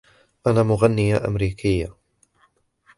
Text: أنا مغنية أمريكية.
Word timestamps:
أنا 0.47 0.63
مغنية 0.63 1.17
أمريكية. 1.25 1.95